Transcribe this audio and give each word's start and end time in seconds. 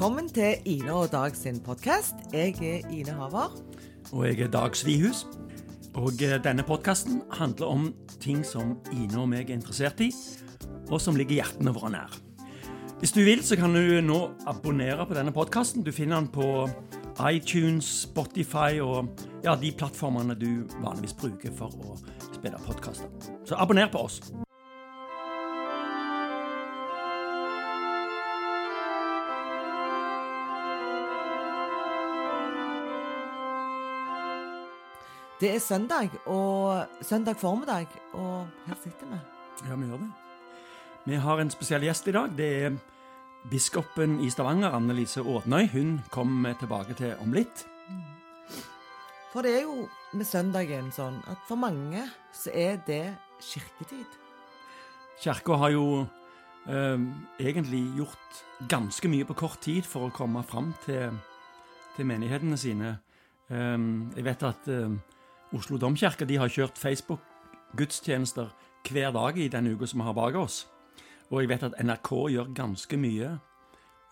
Velkommen 0.00 0.30
til 0.32 0.54
Ine 0.64 0.94
og 0.96 1.10
Dag 1.12 1.34
sin 1.36 1.58
podkast. 1.60 2.14
Jeg 2.32 2.54
er 2.64 2.86
Ine 2.88 3.12
Haver. 3.12 3.52
Og 4.12 4.22
jeg 4.24 4.40
er 4.40 4.48
Dag 4.48 4.72
Svihus. 4.72 5.26
Og 5.92 6.22
eh, 6.24 6.38
denne 6.40 6.64
podkasten 6.64 7.18
handler 7.36 7.66
om 7.66 7.84
ting 8.16 8.40
som 8.46 8.78
Ine 8.96 9.20
og 9.20 9.28
meg 9.28 9.50
er 9.50 9.58
interessert 9.58 10.00
i, 10.00 10.08
og 10.88 11.04
som 11.04 11.20
ligger 11.20 11.42
hjertene 11.42 11.76
våre 11.76 11.92
nær. 11.92 12.16
Hvis 13.02 13.12
du 13.12 13.20
vil, 13.28 13.44
så 13.44 13.60
kan 13.60 13.76
du 13.76 14.00
nå 14.00 14.22
abonnere 14.48 15.04
på 15.04 15.20
denne 15.20 15.36
podkasten. 15.36 15.84
Du 15.84 15.92
finner 15.92 16.16
den 16.16 16.32
på 16.32 16.48
iTunes, 17.28 18.06
Spotify 18.08 18.80
og 18.80 19.12
ja, 19.44 19.52
de 19.52 19.68
plattformene 19.68 20.32
du 20.32 20.64
vanligvis 20.80 21.12
bruker 21.20 21.52
for 21.60 21.76
å 21.76 22.00
spille 22.38 22.56
podkaster. 22.64 23.12
Så 23.44 23.60
abonner 23.60 23.92
på 23.92 24.08
oss. 24.08 24.22
Det 35.40 35.54
er 35.54 35.58
søndag, 35.58 36.10
og 36.26 36.86
søndag 37.00 37.36
formiddag, 37.36 37.86
og 38.12 38.48
her 38.66 38.74
sitter 38.82 39.06
vi. 39.08 39.18
Ja, 39.68 39.74
vi 39.74 39.86
gjør 39.86 39.96
det. 40.02 40.08
Vi 41.06 41.14
har 41.14 41.40
en 41.40 41.50
spesiell 41.50 41.84
gjest 41.86 42.08
i 42.08 42.12
dag. 42.12 42.34
Det 42.36 42.48
er 42.64 42.74
biskopen 43.48 44.18
i 44.20 44.28
Stavanger, 44.30 44.74
Anne-Lise 44.76 45.22
Ådnøy. 45.24 45.70
Hun 45.72 46.00
kommer 46.12 46.50
vi 46.50 46.58
tilbake 46.60 46.94
til 46.98 47.14
om 47.24 47.32
litt. 47.32 47.62
For 49.32 49.40
det 49.40 49.54
er 49.54 49.64
jo 49.64 49.86
med 50.12 50.28
søndagen 50.28 50.90
sånn 50.92 51.16
at 51.32 51.40
for 51.48 51.56
mange 51.56 52.02
så 52.36 52.52
er 52.52 52.76
det 52.84 53.14
kirketid. 53.40 54.18
Kirka 55.22 55.56
har 55.62 55.72
jo 55.72 55.84
eh, 56.68 57.06
egentlig 57.40 57.80
gjort 57.96 58.42
ganske 58.68 59.08
mye 59.08 59.24
på 59.24 59.38
kort 59.40 59.64
tid 59.64 59.88
for 59.88 60.04
å 60.10 60.12
komme 60.12 60.44
fram 60.44 60.74
til, 60.84 61.16
til 61.96 62.10
menighetene 62.12 62.60
sine. 62.60 62.98
Eh, 63.48 63.78
jeg 64.18 64.26
vet 64.28 64.46
at 64.50 64.68
eh, 64.68 65.00
Oslo 65.50 65.80
domkirke 65.82 66.26
de 66.30 66.36
har 66.38 66.50
kjørt 66.52 66.78
Facebook-gudstjenester 66.78 68.52
hver 68.86 69.10
dag 69.10 69.38
i 69.38 69.48
den 69.50 69.66
uka 69.72 69.88
som 69.90 69.98
vi 69.98 70.06
har 70.06 70.14
bak 70.14 70.36
oss. 70.38 70.68
Og 71.30 71.42
jeg 71.42 71.50
vet 71.50 71.64
at 71.66 71.74
NRK 71.82 72.10
gjør 72.30 72.52
ganske 72.54 72.98
mye 72.98 73.32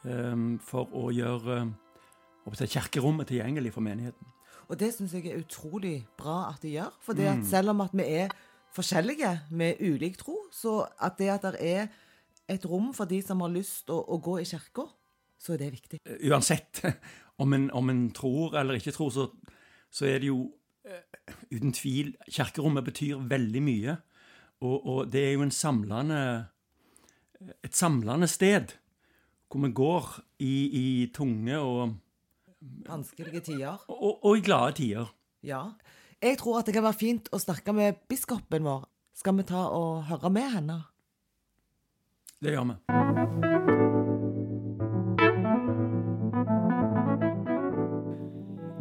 um, 0.02 0.56
for 0.58 0.90
å 0.98 1.12
gjøre 1.14 1.60
um, 1.62 2.58
kirkerommet 2.58 3.30
tilgjengelig 3.30 3.72
for 3.76 3.86
menigheten. 3.86 4.34
Og 4.66 4.80
det 4.82 4.90
syns 4.96 5.14
jeg 5.14 5.30
er 5.30 5.38
utrolig 5.38 6.08
bra 6.18 6.48
at 6.50 6.62
de 6.62 6.74
gjør. 6.74 6.90
For 7.06 7.14
det 7.14 7.30
at 7.30 7.46
selv 7.46 7.70
om 7.70 7.86
at 7.86 7.94
vi 7.94 8.08
er 8.18 8.34
forskjellige 8.74 9.32
med 9.50 9.78
ulik 9.80 10.18
tro, 10.18 10.40
så 10.52 10.82
at 10.98 11.22
det 11.22 11.30
at 11.38 11.46
det 11.54 11.62
er 11.62 11.86
et 12.50 12.66
rom 12.66 12.90
for 12.94 13.06
de 13.06 13.22
som 13.22 13.46
har 13.46 13.54
lyst 13.54 13.90
å, 13.94 14.02
å 14.02 14.18
gå 14.18 14.40
i 14.42 14.48
kirka, 14.48 14.90
så 15.38 15.54
er 15.54 15.62
det 15.62 15.72
viktig. 15.78 16.02
Eh, 16.02 16.18
Uansett 16.26 16.82
om 17.42 17.54
en, 17.54 17.70
om 17.70 17.94
en 17.94 18.08
tror 18.10 18.58
eller 18.58 18.82
ikke 18.82 18.96
tror, 18.96 19.14
så, 19.14 19.30
så 19.90 20.10
er 20.10 20.18
det 20.18 20.32
jo 20.32 20.48
uten 21.52 21.72
tvil 21.74 22.14
Kirkerommet 22.28 22.86
betyr 22.86 23.22
veldig 23.28 23.62
mye. 23.64 23.96
Og, 24.64 24.76
og 24.86 25.00
det 25.12 25.24
er 25.26 25.32
jo 25.36 25.44
en 25.46 25.54
samlende, 25.54 26.20
et 27.62 27.74
samlende 27.76 28.28
sted 28.30 28.74
hvor 29.48 29.62
vi 29.64 29.70
går 29.72 30.08
i, 30.44 30.54
i 30.76 30.86
tunge 31.14 31.58
og, 31.58 31.94
Vanskelige 32.88 33.40
tider. 33.40 33.78
og, 33.88 34.24
og 34.24 34.36
i 34.36 34.44
glade 34.44 34.72
tider. 34.80 35.14
Ja. 35.42 35.62
Jeg 36.22 36.38
tror 36.38 36.58
at 36.58 36.66
det 36.66 36.74
kan 36.74 36.84
være 36.84 36.98
fint 36.98 37.30
å 37.32 37.40
snakke 37.40 37.72
med 37.72 38.02
biskopen 38.10 38.66
vår. 38.66 38.88
Skal 39.14 39.38
vi 39.38 39.46
ta 39.48 39.68
og 39.70 40.04
høre 40.10 40.30
med 40.34 40.52
henne? 40.58 40.80
Det 42.42 42.54
gjør 42.54 42.72
vi. 42.74 43.77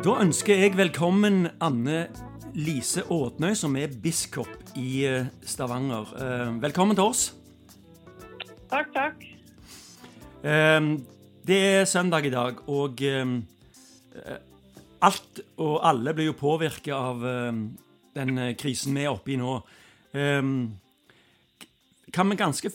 Da 0.07 0.13
ønsker 0.23 0.55
jeg 0.55 0.77
velkommen 0.79 1.49
Anne 1.59 2.05
Lise 2.55 3.01
Ådnøy, 3.11 3.51
som 3.59 3.73
er 3.75 3.91
biskop 3.99 4.69
i 4.79 5.01
eh, 5.03 5.25
Stavanger. 5.43 6.13
Eh, 6.15 6.53
Velkommen 6.63 6.95
til 6.95 7.09
oss. 7.09 7.25
Takk, 8.71 8.93
takk. 8.95 9.25
Eh, 10.47 10.87
Det 11.43 11.59
er 11.73 11.83
søndag 11.91 12.23
i 12.23 12.31
dag, 12.31 12.63
og 12.71 13.03
alt 15.01 15.43
og 15.57 15.75
alle 15.91 16.15
blir 16.15 16.31
jo 16.31 16.39
påvirket 16.39 16.95
av 16.95 17.27
den 18.15 18.55
krisen 18.55 18.95
vi 18.95 19.03
er 19.03 19.11
oppe 19.11 19.35
i 19.35 19.39
nå. 19.43 19.59
Kan 22.15 22.31
vi, 22.31 22.35
ganske, 22.39 22.71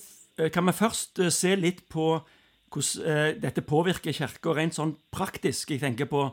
kan 0.53 0.69
vi 0.69 0.81
først 0.84 1.32
se 1.32 1.56
litt 1.56 1.88
på 1.88 2.15
hvordan 2.72 3.41
dette 3.41 3.65
påvirker 3.65 4.12
kirka 4.12 4.53
rent 4.53 4.76
sånn 4.76 4.98
praktisk? 5.12 5.72
Jeg 5.72 5.81
tenker 5.81 6.12
på 6.12 6.28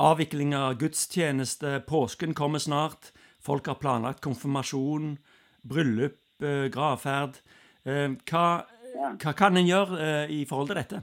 avvikling 0.00 0.54
av 0.56 0.78
gudstjeneste, 0.80 1.80
påsken 1.88 2.34
kommer 2.34 2.58
snart, 2.58 3.12
folk 3.44 3.66
har 3.66 3.74
planlagt 3.74 4.20
konfirmasjon, 4.24 5.18
bryllup, 5.62 6.18
eh, 6.42 6.66
gravferd. 6.72 7.40
Eh, 7.84 8.08
Hva, 8.30 8.64
hva 9.20 9.32
kan 9.36 9.56
en 9.56 9.66
gjøre 9.68 10.00
eh, 10.00 10.30
i 10.40 10.44
forhold 10.48 10.68
til 10.68 10.80
dette? 10.80 11.02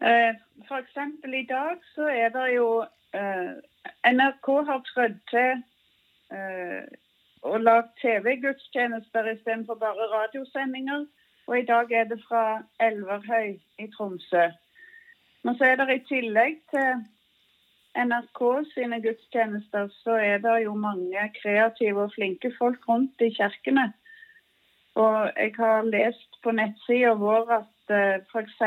F.eks. 0.00 0.96
I 1.24 1.46
dag 1.48 1.80
så 1.94 2.08
er 2.12 2.28
det 2.34 2.46
jo 2.54 2.84
NRK 4.04 4.48
har 4.68 4.82
trødd 4.92 5.16
til 5.30 5.62
og 7.46 7.60
lagd 7.62 7.92
TV-gudstjenester 8.02 9.30
istedenfor 9.32 9.78
bare 9.80 10.08
radiosendinger. 10.12 11.06
Og 11.46 11.58
i 11.58 11.64
dag 11.64 11.92
er 11.92 12.04
det 12.10 12.18
fra 12.28 12.62
Elverhøy 12.80 13.56
i 13.78 13.86
Tromsø. 13.96 14.48
Men 15.46 15.54
så 15.58 15.68
er 15.68 15.78
det 15.78 15.94
i 15.94 16.06
tillegg 16.08 16.58
til 16.72 17.04
NRK 17.96 18.40
sine 18.74 18.98
gudstjenester, 19.04 19.86
så 20.02 20.18
er 20.18 20.42
det 20.42 20.56
jo 20.64 20.74
mange 20.74 21.28
kreative 21.38 22.08
og 22.08 22.12
flinke 22.16 22.50
folk 22.58 22.82
rundt 22.88 23.22
i 23.24 23.30
kirkene. 23.36 23.92
Og 24.96 25.30
jeg 25.36 25.52
har 25.56 25.86
lest 25.92 26.38
på 26.42 26.52
nettsida 26.56 27.12
vår 27.20 27.52
at 27.60 27.92
uh, 27.94 28.24
f.eks. 28.32 28.62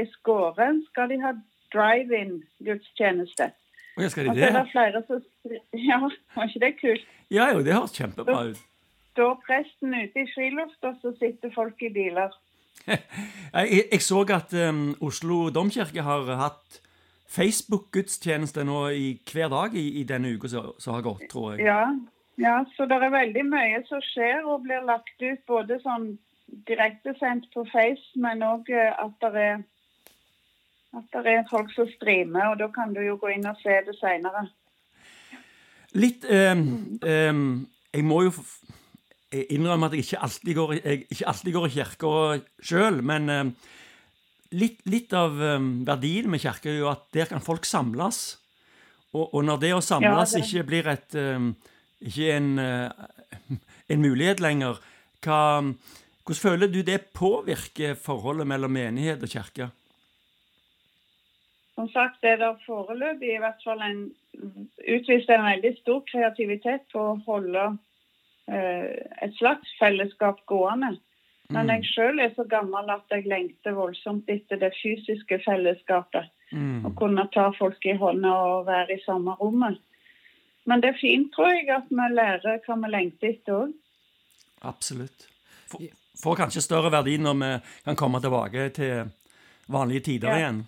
i 0.00 0.04
Skåre 0.14 0.68
skal 0.88 1.10
de 1.10 1.18
ha 1.22 1.32
drive-in-gudstjeneste. 1.74 3.50
Og 3.96 4.10
skal 4.10 4.30
Og 4.30 4.36
så 4.36 4.46
er 4.46 4.52
det? 4.52 4.60
det 4.60 4.68
flere 4.72 5.02
som 5.06 5.22
Ja, 5.90 5.98
var 6.34 6.48
ikke 6.48 6.64
det 6.66 6.74
kult? 6.80 7.08
Ja 7.30 7.50
jo, 7.52 7.64
det 7.66 7.74
høres 7.74 7.96
kjempebra 7.98 8.44
ut. 8.52 8.62
Står 9.12 9.34
presten 9.46 9.94
ute 9.94 10.24
i 10.24 10.30
friluft, 10.32 10.80
og 10.88 10.96
så 11.02 11.12
sitter 11.18 11.52
folk 11.54 11.82
i 11.82 11.92
biler. 11.92 12.32
Jeg, 13.52 13.82
jeg 13.92 14.00
så 14.00 14.22
at 14.32 14.54
um, 14.56 14.94
Oslo 15.04 15.50
domkirke 15.52 16.02
har 16.02 16.30
hatt 16.40 16.78
Facebook-gudstjeneste 17.32 18.64
nå 18.64 18.78
i 18.96 19.10
hver 19.28 19.50
dag 19.52 19.76
i, 19.76 20.00
i 20.00 20.04
denne 20.08 20.32
uka 20.32 20.48
som 20.48 20.94
har 20.94 21.04
gått, 21.04 21.26
tror 21.28 21.52
jeg. 21.52 21.66
Ja, 21.66 21.92
ja, 22.40 22.54
så 22.76 22.86
det 22.88 22.96
er 22.96 23.12
veldig 23.12 23.44
mye 23.48 23.82
som 23.88 24.00
skjer 24.04 24.48
og 24.48 24.64
blir 24.64 24.80
lagt 24.88 25.20
ut 25.20 25.44
både 25.48 25.78
sånn 25.84 26.14
direktesendt 26.68 27.50
på 27.52 27.66
Face, 27.68 28.08
men 28.16 28.40
òg 28.44 28.72
at 28.72 29.20
det 29.20 29.44
er 29.44 29.62
at 30.92 31.24
det 31.24 31.32
er 31.32 31.46
folk 31.50 31.72
som 31.74 31.88
streamer, 31.96 32.50
og 32.52 32.58
da 32.60 32.68
kan 32.68 32.92
du 32.94 33.00
jo 33.00 33.16
gå 33.20 33.32
inn 33.32 33.48
og 33.48 33.56
se 33.62 33.78
det 33.86 33.94
seinere. 33.96 34.44
Litt 35.96 36.24
um, 36.28 36.98
um, 37.04 37.46
Jeg 37.92 38.04
må 38.04 38.22
jo 38.24 38.32
jeg 39.32 39.46
innrømmer 39.56 39.88
at 39.88 39.96
jeg 39.96 40.04
ikke 40.06 40.22
alltid 40.26 40.54
går, 40.58 40.72
jeg 40.78 41.06
ikke 41.10 41.28
alltid 41.32 41.52
går 41.56 41.66
i 41.66 41.74
kirka 41.76 42.12
sjøl, 42.68 43.00
men 43.08 43.32
um, 43.32 43.52
litt, 44.52 44.80
litt 44.84 45.12
av 45.16 45.36
um, 45.40 45.72
verdien 45.88 46.28
med 46.30 46.42
kirka 46.42 46.70
er 46.70 46.80
jo 46.82 46.90
at 46.92 47.06
der 47.16 47.30
kan 47.32 47.44
folk 47.44 47.64
samles. 47.68 48.22
Og, 49.12 49.28
og 49.34 49.44
når 49.44 49.60
det 49.64 49.74
å 49.76 49.82
samles 49.84 50.32
Ja, 50.32 50.38
det- 50.38 50.46
ikke 50.46 50.68
blir 50.68 50.92
et 50.92 51.18
um, 51.20 51.52
ikke 52.02 52.32
en, 52.34 52.48
en 53.92 54.02
mulighet 54.02 54.40
lenger, 54.42 54.80
hva, 55.22 55.60
hvordan 56.24 56.40
føler 56.42 56.70
du 56.72 56.80
det 56.82 56.98
påvirker 57.14 57.94
forholdet 57.94 58.48
mellom 58.50 58.72
menighet 58.74 59.22
og 59.22 59.30
kirke? 59.30 59.68
Som 61.74 61.88
sagt 61.88 62.24
er 62.26 62.36
det 62.40 62.50
foreløpig 62.66 63.30
i 63.36 63.40
hvert 63.40 63.62
fall 63.64 63.80
en 63.86 64.02
utvist 64.92 65.30
en 65.32 65.46
veldig 65.46 65.72
stor 65.80 66.02
kreativitet 66.10 66.84
på 66.92 67.00
å 67.00 67.16
holde 67.26 67.64
eh, 67.70 67.78
et 68.48 69.34
slags 69.38 69.70
fellesskap 69.78 70.40
gående. 70.50 70.96
Men 71.52 71.68
jeg 71.68 71.84
sjøl 71.90 72.20
er 72.22 72.32
så 72.36 72.44
gammel 72.48 72.88
at 72.92 73.12
jeg 73.12 73.26
lengter 73.28 73.74
voldsomt 73.76 74.28
etter 74.32 74.60
det 74.60 74.72
fysiske 74.78 75.38
fellesskapet. 75.44 76.30
Mm. 76.52 76.84
Å 76.88 76.92
kunne 76.96 77.26
ta 77.32 77.50
folk 77.56 77.84
i 77.88 77.96
hånda 77.98 78.32
og 78.32 78.66
være 78.68 78.96
i 78.96 79.02
samme 79.04 79.36
rommet. 79.40 79.80
Men 80.68 80.82
det 80.82 80.92
er 80.92 81.00
fint, 81.00 81.32
tror 81.34 81.50
jeg, 81.52 81.68
at 81.74 81.88
vi 81.90 82.08
lærer 82.14 82.60
hva 82.66 82.76
vi 82.84 82.92
lengter 82.92 83.32
etter 83.32 83.58
òg. 83.64 83.72
Absolutt. 84.68 85.26
Får, 85.72 85.88
får 86.22 86.38
kanskje 86.44 86.62
større 86.64 86.92
verdi 86.94 87.16
når 87.18 87.40
vi 87.40 87.50
kan 87.88 87.98
komme 87.98 88.20
tilbake 88.22 88.68
til 88.76 89.10
vanlige 89.72 90.06
tider 90.12 90.30
Ja. 90.30 90.38
igjen. 90.38 90.62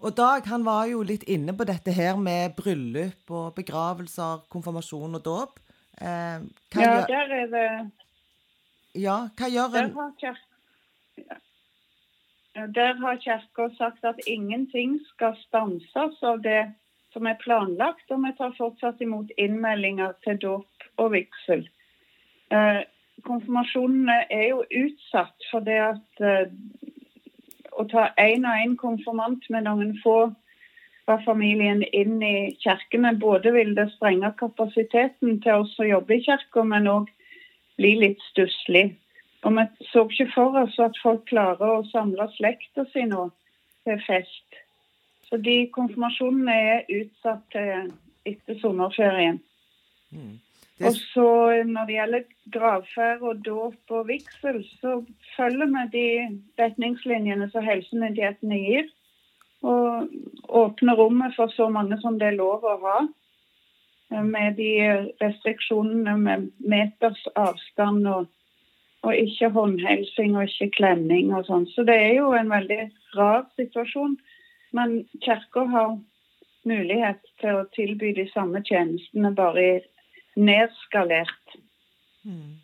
Og 0.00 0.16
Dag 0.16 0.44
han 0.46 0.64
var 0.66 0.86
jo 0.86 1.02
litt 1.02 1.22
inne 1.24 1.54
på 1.56 1.64
dette 1.64 1.92
her 1.92 2.16
med 2.20 2.56
bryllup 2.58 3.30
og 3.30 3.54
begravelser, 3.56 4.44
konfirmasjon 4.52 5.14
og 5.14 5.24
dåp. 5.24 5.60
Eh, 6.00 6.40
Ja, 6.74 7.06
der 7.08 7.32
er 7.42 7.46
det 7.46 7.90
ja, 8.94 9.28
hva 9.36 9.48
gjør 9.52 9.74
en. 9.78 9.90
Der 12.74 12.94
har 12.98 13.16
Kirka 13.22 13.68
sagt 13.76 14.04
at 14.04 14.18
ingenting 14.26 14.98
skal 15.12 15.36
stanses 15.46 16.22
av 16.22 16.40
det 16.42 16.72
som 17.12 17.26
er 17.26 17.38
planlagt, 17.40 18.10
og 18.10 18.24
vi 18.24 18.32
tar 18.38 18.56
fortsatt 18.58 19.00
imot 19.00 19.30
innmeldinger 19.38 20.16
til 20.24 20.40
dåp 20.42 20.88
og 20.98 21.12
vigsel. 21.12 21.68
Eh, 22.50 22.82
konfirmasjonene 23.24 24.18
er 24.30 24.48
jo 24.48 24.64
utsatt 24.82 25.46
for 25.50 25.60
det 25.64 25.78
at 25.84 26.24
eh, 26.24 26.50
å 27.78 27.86
ta 27.86 28.08
én 28.18 28.46
og 28.48 28.64
én 28.64 28.76
konfirmant 28.80 29.46
med 29.50 29.68
noen 29.68 29.94
få 30.02 30.18
fra 31.08 31.16
familien 31.24 31.80
inn 31.96 32.20
i 32.22 32.52
kirkene, 32.60 33.14
både 33.16 33.54
vil 33.54 33.70
det 33.78 33.86
sprenge 33.94 34.28
kapasiteten 34.36 35.38
til 35.40 35.62
oss 35.62 35.72
som 35.76 35.88
jobber 35.88 36.18
i 36.18 36.24
kirka, 36.26 36.64
men 36.68 36.88
òg 36.92 37.06
bli 37.80 37.94
litt 38.02 38.20
stusslig. 38.28 38.90
Og 39.46 39.54
vi 39.56 39.64
så 39.88 40.04
ikke 40.04 40.26
for 40.34 40.58
oss 40.60 40.76
at 40.82 40.98
folk 41.00 41.24
klarer 41.30 41.78
å 41.78 41.86
samle 41.88 42.26
slekta 42.34 42.84
si 42.92 43.06
nå 43.08 43.30
til 43.88 44.02
fest. 44.04 44.60
Så 45.30 45.40
de 45.40 45.56
konfirmasjonene 45.72 46.58
er 46.74 46.92
utsatt 47.00 47.46
til 47.54 47.88
etter 48.28 48.60
sommerferien. 48.60 49.40
Mm. 50.12 50.36
Og 50.84 50.94
så 51.14 51.30
når 51.66 51.88
det 51.88 51.96
gjelder 51.96 52.28
gravferd 52.54 53.24
og 53.26 53.40
dåp 53.46 53.96
og 53.96 54.06
vigsel, 54.10 54.60
så 54.82 55.00
følger 55.36 55.72
vi 55.72 55.86
de 55.96 56.06
retningslinjene 56.60 57.48
som 57.54 57.66
helsemyndighetene 57.66 58.60
gir. 58.60 58.92
Og 59.66 60.08
åpne 60.48 60.94
rommet 60.94 61.34
for 61.36 61.50
så 61.54 61.68
mange 61.72 61.98
som 62.02 62.18
det 62.18 62.32
er 62.32 62.38
lov 62.38 62.64
å 62.64 62.76
ha. 62.84 62.98
Med 64.24 64.56
de 64.56 64.72
restriksjonene 65.20 66.14
med 66.16 66.50
meters 66.64 67.24
avstand 67.36 68.06
og 68.08 68.28
og 69.02 69.16
ikke 69.16 69.50
håndhelsing 69.54 70.36
og 70.36 70.48
ikke 70.48 70.70
klemming 70.76 71.32
og 71.34 71.46
sånn. 71.46 71.66
Så 71.74 71.84
det 71.86 71.96
er 72.02 72.14
jo 72.18 72.32
en 72.36 72.50
veldig 72.50 72.80
rar 73.16 73.44
situasjon. 73.58 74.16
Men 74.74 74.98
Kirka 75.24 75.64
har 75.72 75.92
mulighet 76.68 77.20
til 77.40 77.60
å 77.60 77.68
tilby 77.76 78.12
de 78.16 78.26
samme 78.32 78.60
tjenestene, 78.66 79.32
bare 79.34 79.80
nedskalert. 80.36 81.58
Mm. 82.26 82.58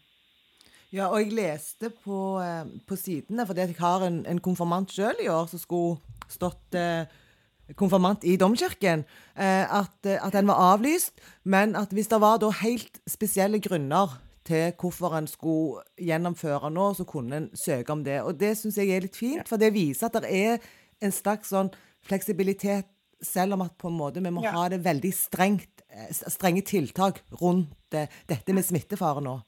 Ja, 0.95 1.09
og 1.11 1.25
jeg 1.25 1.35
leste 1.35 1.91
på, 1.91 2.39
eh, 2.39 2.65
på 2.87 2.97
sidene, 2.97 3.47
fordi 3.49 3.65
jeg 3.67 3.77
har 3.81 4.05
en, 4.07 4.21
en 4.31 4.39
konfirmant 4.39 4.93
sjøl 4.95 5.19
i 5.25 5.31
år 5.33 5.49
som 5.51 5.59
skulle 5.59 6.29
stått 6.31 6.77
eh, 6.79 7.11
konfirmant 7.75 8.23
i 8.23 8.37
domkirken, 8.39 9.03
eh, 9.35 9.65
at, 9.65 9.97
at, 10.07 10.33
den 10.37 10.47
var 10.47 10.61
avlyst. 10.75 11.19
Men 11.43 11.75
at 11.77 11.91
hvis 11.91 12.13
det 12.13 12.21
var 12.23 12.39
da 12.39 12.53
helt 12.61 13.01
spesielle 13.11 13.59
grunner 13.59 14.21
til 14.47 14.71
hvorfor 14.79 15.17
en 15.19 15.27
skulle 15.27 15.83
gjennomføre 15.99 16.71
nå, 16.71 16.93
så 16.95 17.07
kunne 17.09 17.41
en 17.41 17.49
søke 17.59 17.93
om 17.93 18.05
det. 18.05 18.21
Og 18.23 18.39
det 18.39 18.53
syns 18.61 18.79
jeg 18.79 18.93
er 18.95 19.03
litt 19.07 19.19
fint, 19.19 19.49
for 19.49 19.59
det 19.59 19.73
viser 19.75 20.11
at 20.13 20.21
det 20.23 20.31
er 20.31 20.61
en 21.03 21.15
slags 21.15 21.51
sånn 21.51 21.73
fleksibilitet, 22.07 22.87
selv 23.25 23.57
om 23.57 23.65
at 23.65 23.75
på 23.81 23.89
en 23.89 23.97
måte 23.97 24.21
vi 24.21 24.31
må 24.35 24.45
ja. 24.45 24.53
ha 24.53 24.69
det 24.69 24.83
veldig 24.85 25.11
strengt, 25.17 25.83
eh, 25.89 26.13
strenge 26.13 26.63
tiltak 26.69 27.23
rundt 27.41 27.73
dette 27.91 28.55
med 28.55 28.67
smittefare 28.67 29.23
nå. 29.25 29.41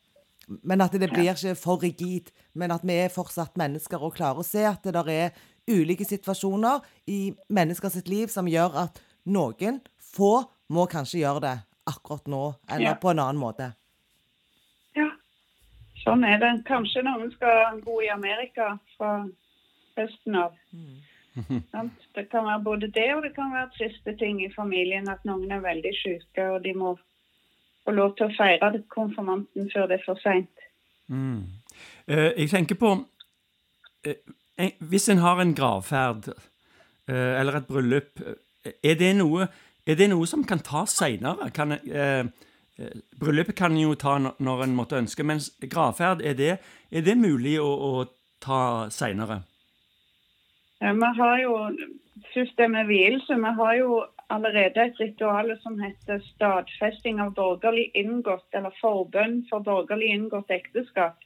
Men 0.47 0.85
at 0.85 0.95
det 0.95 1.11
blir 1.11 1.33
ikke 1.33 1.57
for 1.59 1.83
rigid. 1.83 2.31
Men 2.55 2.75
at 2.75 2.85
vi 2.87 2.99
er 3.03 3.13
fortsatt 3.13 3.59
mennesker 3.59 4.03
og 4.03 4.15
klarer 4.19 4.43
å 4.43 4.47
se 4.47 4.63
at 4.69 4.85
det 4.87 4.95
der 4.95 5.11
er 5.11 5.41
ulike 5.67 6.07
situasjoner 6.07 6.85
i 7.11 7.35
mennesker 7.51 7.91
sitt 7.91 8.09
liv 8.09 8.31
som 8.31 8.47
gjør 8.47 8.85
at 8.87 9.01
noen 9.27 9.81
få 10.15 10.47
må 10.71 10.87
kanskje 10.91 11.25
gjøre 11.25 11.43
det 11.43 11.57
akkurat 11.87 12.31
nå, 12.31 12.45
eller 12.71 12.93
ja. 12.93 12.99
på 12.99 13.11
en 13.13 13.21
annen 13.23 13.39
måte. 13.39 13.71
Ja, 14.99 15.11
Sånn 16.07 16.23
er 16.27 16.39
det. 16.39 16.53
Kanskje 16.69 17.03
noen 17.03 17.33
skal 17.35 17.81
bo 17.83 17.99
i 18.03 18.11
Amerika 18.13 18.77
fra 18.95 19.19
høsten 19.99 20.39
av. 20.39 20.57
Mm. 20.71 21.03
Det 22.17 22.31
kan 22.33 22.47
være 22.47 22.63
både 22.65 22.89
det 22.97 23.11
og 23.13 23.19
det 23.27 23.35
kan 23.37 23.51
være 23.53 23.69
triste 23.75 24.15
ting 24.17 24.39
i 24.41 24.49
familien. 24.55 25.11
At 25.13 25.25
noen 25.29 25.51
er 25.53 25.61
veldig 25.61 25.91
syke 25.99 26.47
og 26.55 26.63
de 26.65 26.73
må 26.73 26.95
få 27.87 27.95
lov 27.97 28.17
til 28.17 28.29
å 28.29 28.35
feire 28.37 28.83
konfirmanten 28.93 29.71
før 29.73 29.89
det 29.91 30.01
er 30.01 30.07
for 30.07 30.21
seint. 30.23 30.67
Mm. 31.09 31.47
Uh, 32.11 32.33
jeg 32.35 32.51
tenker 32.51 32.79
på 32.81 32.89
uh, 32.97 34.17
Hvis 34.91 35.09
en 35.13 35.23
har 35.23 35.39
en 35.39 35.55
gravferd 35.55 36.33
uh, 36.33 37.33
eller 37.41 37.61
et 37.61 37.69
bryllup, 37.69 38.23
er 38.83 38.99
det 38.99 39.13
noe, 39.17 39.47
er 39.87 39.99
det 39.99 40.11
noe 40.11 40.27
som 40.27 40.43
kan 40.45 40.63
tas 40.67 40.97
seinere? 40.99 41.51
Eh, 42.79 42.93
bryllupet 43.21 43.57
kan 43.57 43.77
jo 43.77 43.95
ta 43.97 44.19
når 44.21 44.65
en 44.65 44.75
måtte 44.77 44.99
ønske, 45.01 45.25
mens 45.25 45.49
gravferd, 45.65 46.21
er 46.21 46.35
det, 46.37 46.57
er 46.93 47.05
det 47.07 47.15
mulig 47.17 47.57
å, 47.63 47.69
å 47.73 47.93
ta 48.43 48.91
seinere? 48.93 49.41
Ja, 50.83 50.93
vi 50.93 51.13
har 51.17 51.39
jo 51.41 51.55
først 52.35 52.59
det 52.59 52.69
med 52.69 52.91
vielse. 52.91 53.39
Vi 53.41 53.53
har 53.61 53.79
jo 53.79 54.03
allerede 54.29 54.83
et 54.83 55.01
ritual 55.01 55.53
som 55.63 55.79
heter 55.81 56.19
stadfesting 56.33 57.21
av 57.23 57.35
borgerlig 57.35 57.91
inngått, 57.95 58.49
eller 58.55 58.75
forbønn 58.81 59.45
for 59.51 59.65
borgerlig 59.67 60.11
inngått 60.15 60.51
ekteskap. 60.51 61.23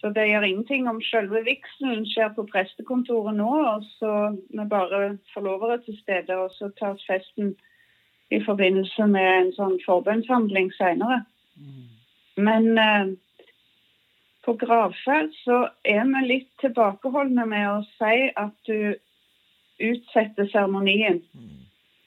Så 0.00 0.10
det 0.12 0.26
gjør 0.28 0.44
ingenting 0.44 0.88
om 0.88 1.00
selve 1.02 1.40
vigselen 1.46 2.04
skjer 2.06 2.34
på 2.36 2.44
prestekontoret 2.50 3.38
nå, 3.38 3.50
og 3.70 3.86
så 3.96 4.12
vi 4.36 4.66
bare 4.68 5.16
forlovere 5.32 5.78
til 5.86 5.96
stede, 6.02 6.36
og 6.36 6.52
så 6.58 6.68
tas 6.80 7.02
festen 7.08 7.54
i 8.30 8.40
forbindelse 8.44 9.06
med 9.08 9.30
en 9.38 9.52
sånn 9.56 9.78
forbønnshandling 9.86 10.70
seinere. 10.76 11.22
Mm. 11.56 11.88
Men 12.36 12.78
eh, 12.78 13.14
på 14.44 14.56
gravferd 14.60 15.32
så 15.40 15.60
er 15.88 16.04
vi 16.10 16.24
litt 16.28 16.50
tilbakeholdne 16.60 17.46
med 17.48 17.68
å 17.70 17.82
si 17.96 18.30
at 18.36 18.54
du 18.68 18.94
utsetter 19.80 20.50
seremonien. 20.52 21.22
Mm. 21.32 21.63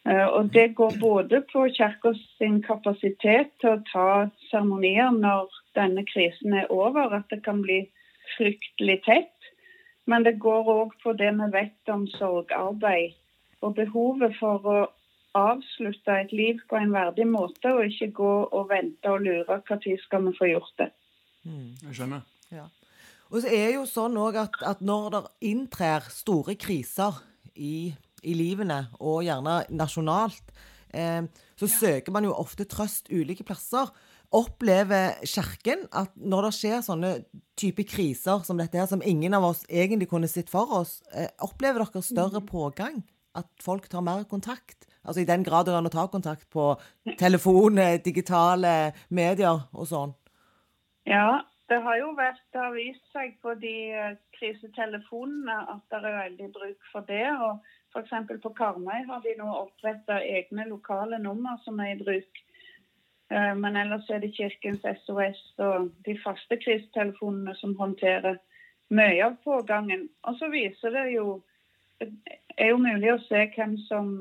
Uh, 0.07 0.27
og 0.38 0.54
det 0.54 0.75
går 0.75 0.94
både 1.01 1.42
på 1.51 1.65
Kirka 1.75 2.13
sin 2.38 2.62
kapasitet 2.63 3.51
til 3.62 3.74
å 3.75 3.83
ta 3.92 4.09
seremonier 4.48 5.12
når 5.12 5.51
denne 5.75 6.06
krisen 6.07 6.56
er 6.56 6.71
over, 6.71 7.12
at 7.18 7.27
det 7.33 7.42
kan 7.44 7.59
bli 7.65 7.81
fryktelig 8.38 9.01
tett. 9.06 9.33
Men 10.07 10.24
det 10.24 10.38
går 10.39 10.69
òg 10.71 10.95
på 11.04 11.12
det 11.19 11.33
vi 11.36 11.50
vet 11.51 11.92
om 11.92 12.07
sorgarbeid 12.15 13.18
og 13.65 13.75
behovet 13.75 14.38
for 14.39 14.63
å 14.63 14.77
avslutte 15.38 16.15
et 16.21 16.31
liv 16.31 16.62
på 16.69 16.80
en 16.80 16.94
verdig 16.94 17.27
måte, 17.30 17.74
og 17.74 17.86
ikke 17.86 18.13
gå 18.15 18.31
og 18.45 18.69
vente 18.71 19.12
og 19.12 19.26
lure 19.26 19.59
når 19.69 20.02
skal 20.06 20.26
vi 20.26 20.33
få 20.37 20.49
gjort 20.54 20.73
det. 20.81 20.90
Mm. 21.44 21.69
Jeg 21.83 21.99
skjønner. 21.99 22.26
Ja. 22.52 22.68
Og 23.28 23.42
så 23.44 23.52
er 23.52 23.66
det 23.68 23.76
jo 23.76 23.85
sånn 23.90 24.16
at, 24.40 24.56
at, 24.64 24.81
når 24.81 25.09
det 25.16 25.23
inntrer 25.49 26.06
store 26.14 26.56
kriser 26.59 27.19
i, 27.56 27.92
i 28.28 28.36
livene, 28.38 28.84
og 29.00 29.24
gjerne 29.26 29.62
nasjonalt, 29.72 30.54
eh, 30.94 31.24
så 31.57 31.69
søker 31.72 32.14
man 32.14 32.28
jo 32.28 32.36
ofte 32.36 32.68
trøst 32.69 33.12
ulike 33.12 33.46
plasser. 33.48 33.90
Opplever 34.36 35.16
Kirken 35.24 35.86
at 35.96 36.12
når 36.19 36.50
det 36.50 36.56
skjer 36.57 36.81
sånne 36.84 37.12
type 37.57 37.86
kriser 37.88 38.44
som 38.44 38.60
dette 38.60 38.76
her, 38.78 38.90
som 38.90 39.04
ingen 39.06 39.38
av 39.38 39.46
oss 39.48 39.64
egentlig 39.69 40.10
kunne 40.12 40.28
sett 40.28 40.52
for 40.52 40.81
oss, 40.81 41.00
eh, 41.14 41.30
opplever 41.44 41.86
dere 41.86 42.04
større 42.04 42.44
mm. 42.44 42.50
pågang? 42.50 43.02
At 43.38 43.48
folk 43.62 43.88
tar 43.88 44.04
mer 44.04 44.26
kontakt? 44.28 44.88
Altså 45.07 45.22
i 45.22 45.30
den 45.30 45.46
grad 45.48 45.68
det 45.68 45.74
er 45.74 45.80
an 45.80 45.88
å 45.88 45.94
ta 45.94 46.07
kontakt 46.12 46.50
på 46.52 46.74
telefon, 47.22 47.80
eh, 47.80 48.02
digitale 48.04 48.94
medier 49.10 49.64
og 49.72 49.88
sånn? 49.88 50.16
Ja, 51.07 51.40
det 51.72 51.80
har 51.84 51.96
jo 52.02 52.12
vært, 52.18 52.44
det 52.52 52.60
har 52.60 52.76
vist 52.76 53.04
seg 53.16 53.38
på 53.44 53.54
de 53.62 53.78
krisetelefonene 54.36 55.56
at 55.72 55.84
det 55.92 56.04
er 56.04 56.19
veldig 56.19 56.52
bruk 56.56 56.92
for 56.92 57.07
det. 57.07 57.28
og 57.31 57.64
F.eks. 57.97 58.42
på 58.44 58.54
Karmøy 58.57 59.06
har 59.07 59.23
de 59.23 59.35
nå 59.39 59.47
oppretta 59.63 60.19
egne 60.23 60.68
lokale 60.69 61.19
nummer 61.23 61.57
som 61.63 61.80
er 61.80 61.95
i 61.95 62.04
bruk. 62.04 62.44
Eh, 63.31 63.54
men 63.56 63.77
ellers 63.77 64.09
er 64.09 64.21
det 64.23 64.33
Kirkens 64.35 64.85
SOS 65.04 65.42
og 65.57 65.89
de 66.06 66.18
faste 66.23 66.59
krisetelefonene 66.63 67.56
som 67.56 67.75
håndterer 67.80 68.37
mye 68.89 69.23
av 69.25 69.39
pågangen. 69.44 70.07
Og 70.23 70.39
så 70.39 70.51
viser 70.54 70.95
det 70.95 71.09
jo 71.16 71.42
Det 71.97 72.61
er 72.61 72.68
jo 72.69 72.77
mulig 72.77 73.09
å 73.09 73.21
se 73.25 73.39
hvem 73.56 73.71
som 73.87 74.19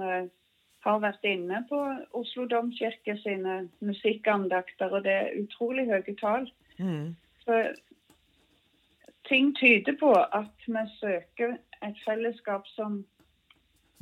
har 0.86 1.00
vært 1.02 1.26
inne 1.28 1.58
på 1.68 1.78
Oslo 2.16 2.46
domkirke 2.48 3.16
sine 3.20 3.56
musikkandakter, 3.84 4.94
og 4.94 5.04
det 5.04 5.12
er 5.12 5.34
utrolig 5.42 5.84
høye 5.90 6.14
tall. 6.20 6.46
Mm. 6.78 7.16
Så 7.44 7.58
ting 9.28 9.52
tyder 9.58 9.96
på 10.00 10.12
at 10.14 10.66
vi 10.66 10.84
søker 11.00 11.56
et 11.82 12.02
fellesskap 12.04 12.68
som, 12.74 13.02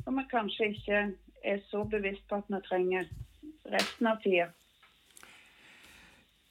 som 0.05 0.15
vi 0.15 0.23
kanskje 0.31 0.69
ikke 0.71 1.01
er 1.43 1.59
så 1.67 1.83
bevisst 1.89 2.23
på 2.29 2.39
at 2.39 2.47
vi 2.49 2.61
trenger 2.69 3.09
resten 3.73 4.07
av 4.07 4.21
tida. 4.23 4.47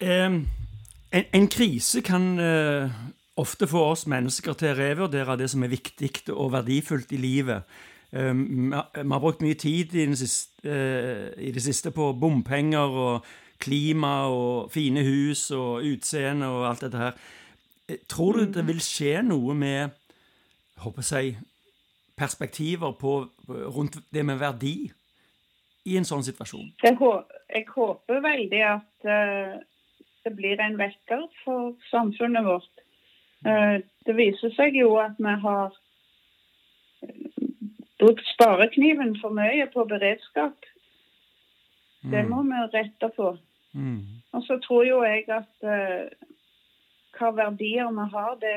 Um, 0.03 0.43
en, 1.15 1.25
en, 1.33 1.49
krise 1.49 2.03
kan 2.03 2.35
uh, 2.39 2.91
ofte 3.41 3.67
få 3.71 3.87
oss 3.95 4.05
mennesker 4.11 4.59
til 4.59 4.75
å 4.75 4.79
revurdere 4.79 5.39
det 5.39 5.49
som 5.55 5.63
er 5.65 5.73
viktig 5.73 6.11
og 6.35 6.53
verdifullt 6.59 7.15
i 7.15 7.23
livet. 7.23 7.63
Ehm, 8.15 8.71
vi 8.71 9.11
har 9.11 9.21
brukt 9.21 9.43
mye 9.43 9.55
tid 9.59 9.95
i, 9.95 10.07
siste, 10.15 10.63
eh, 10.63 11.33
i, 11.49 11.51
det 11.51 11.63
siste 11.63 11.91
på 11.91 12.13
bompenger 12.13 12.99
og 13.07 13.25
klima 13.59 14.29
og 14.31 14.71
fine 14.73 15.03
hus 15.03 15.51
og 15.51 15.83
utseende 15.83 16.47
og 16.47 16.69
alt 16.69 16.85
dette 16.87 17.01
her. 17.01 17.17
Eh, 17.89 17.99
tror 18.09 18.33
du 18.39 18.53
det 18.53 18.67
vil 18.67 18.81
skje 18.81 19.23
noe 19.23 19.55
med 19.55 19.91
håper 20.79 21.11
jeg, 21.11 21.39
perspektiver 22.17 22.93
på, 23.01 23.27
rundt 23.49 23.99
det 24.15 24.25
med 24.27 24.39
verdi 24.39 24.91
i 25.85 25.97
en 25.99 26.07
sånn 26.09 26.25
situasjon? 26.25 26.71
Jeg, 26.85 26.97
jeg 27.51 27.67
håper 27.75 28.23
veldig 28.25 28.61
at 28.69 29.09
uh, 29.09 29.57
det 30.25 30.35
blir 30.37 30.61
en 30.63 30.79
vekker 30.81 31.27
for 31.45 31.75
samfunnet 31.91 32.47
vårt. 32.47 32.85
Uh, 33.45 33.83
det 34.07 34.17
viser 34.17 34.55
seg 34.57 34.79
jo 34.79 34.95
at 35.03 35.19
vi 35.21 35.35
har 35.45 35.75
brukt 38.01 38.25
sparekniven 38.35 39.17
for 39.21 39.35
mye 39.37 39.67
på 39.73 39.85
beredskap. 39.89 40.57
Det 42.05 42.25
mm. 42.25 42.31
må 42.31 42.43
vi 42.49 42.63
rette 42.77 43.11
på. 43.17 43.35
Mm. 43.73 44.23
Og 44.33 44.43
så 44.47 44.59
tror 44.65 44.85
jo 44.87 45.03
jeg 45.05 45.27
at 45.33 45.67
uh, 45.67 46.09
hva 47.19 47.31
verdier 47.37 47.91
vi 47.95 48.07
har, 48.15 48.37
det 48.43 48.55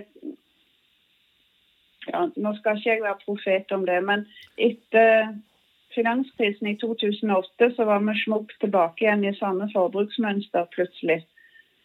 ja, 2.14 2.28
Nå 2.36 2.54
skal 2.58 2.78
ikke 2.78 2.90
jeg 2.90 3.04
være 3.04 3.24
profet 3.26 3.72
om 3.76 3.86
det, 3.88 4.00
men 4.04 4.26
etter 4.58 5.34
finanskrisen 5.96 6.68
i 6.68 6.76
2008 6.82 7.72
så 7.76 7.88
var 7.90 8.04
vi 8.06 8.16
smukt 8.22 8.60
tilbake 8.62 9.06
igjen 9.06 9.26
i 9.26 9.34
samme 9.40 9.70
forbruksmønster 9.74 10.70
plutselig. 10.76 11.24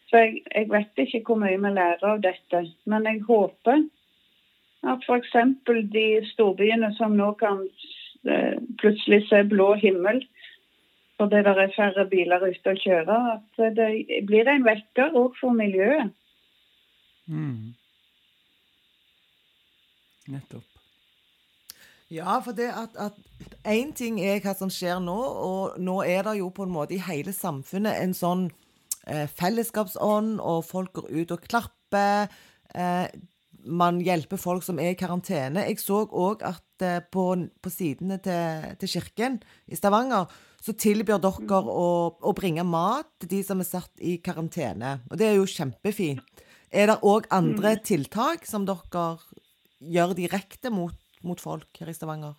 Så 0.09 0.21
jeg, 0.21 0.43
jeg, 0.55 0.69
vet 0.69 1.03
ikke 1.05 1.23
hvor 1.25 1.41
mye 1.41 1.57
vi 1.57 1.73
lærer 1.73 2.05
av 2.05 2.21
dette. 2.21 2.65
Men 2.85 3.07
jeg 3.09 3.23
håper 3.27 3.85
at 4.83 5.07
f.eks. 5.07 5.35
de 5.95 6.07
storbyene 6.33 6.91
som 6.99 7.15
nå 7.17 7.31
kan 7.39 7.63
eh, 8.27 8.59
plutselig 8.81 9.23
se 9.29 9.43
blå 9.49 9.73
himmel 9.81 10.21
fordi 11.21 11.39
det 11.45 11.53
er 11.53 11.75
færre 11.75 12.03
biler 12.09 12.41
ute 12.41 12.71
å 12.73 12.79
kjøre, 12.81 13.15
at 13.37 13.59
det 13.77 13.89
blir 14.27 14.49
en 14.49 14.65
vekker 14.65 15.13
òg 15.15 15.37
for 15.39 15.55
miljøet. 15.55 16.09
Mm. 17.29 17.75
Nettopp. 20.31 20.63
Ja, 22.13 22.37
for 22.45 22.55
det 22.55 22.69
at 22.69 23.17
Én 23.63 23.93
ting 23.95 24.19
er 24.19 24.41
hva 24.43 24.53
som 24.57 24.71
skjer 24.71 24.99
nå, 24.99 25.15
og 25.15 25.77
nå 25.79 26.01
er 26.03 26.25
det 26.27 26.37
jo 26.41 26.49
på 26.53 26.65
en 26.67 26.73
måte 26.73 26.97
i 26.97 27.01
hele 27.01 27.31
samfunnet 27.35 27.95
en 28.03 28.15
sånn 28.15 28.49
eh, 29.07 29.29
fellesskapsånd, 29.39 30.41
og 30.43 30.65
folk 30.67 30.91
går 30.99 31.07
ut 31.11 31.31
og 31.31 31.45
klapper. 31.47 32.27
Eh, 32.75 33.07
man 33.63 34.01
hjelper 34.03 34.41
folk 34.41 34.65
som 34.65 34.81
er 34.83 34.91
i 34.91 34.99
karantene. 34.99 35.63
Jeg 35.69 35.79
så 35.79 36.01
òg 36.03 36.43
at 36.43 36.83
eh, 36.83 36.99
på, 37.07 37.27
på, 37.63 37.71
sidene 37.71 38.19
til, 38.23 38.67
til, 38.81 38.91
kirken 38.97 39.39
i 39.71 39.79
Stavanger 39.79 40.27
så 40.63 40.75
tilbyr 40.75 41.23
dere 41.23 41.61
å, 41.63 41.87
å, 42.19 42.35
bringe 42.35 42.63
mat 42.67 43.07
til 43.23 43.31
de 43.37 43.41
som 43.47 43.63
er 43.63 43.67
satt 43.67 44.03
i 44.03 44.17
karantene. 44.23 44.97
Og 45.07 45.19
det 45.19 45.29
er 45.29 45.39
jo 45.39 45.47
kjempefint. 45.47 46.43
Er 46.73 46.89
det 46.89 46.99
òg 47.05 47.31
andre 47.31 47.77
mm. 47.77 47.83
tiltak 47.87 48.47
som 48.49 48.67
dere 48.67 49.07
gjør 49.91 50.13
direkte 50.17 50.69
mot, 50.73 50.95
mot 51.23 51.41
folk 51.41 51.67
her 51.79 51.89
i 51.91 51.95
Stavanger? 51.95 52.33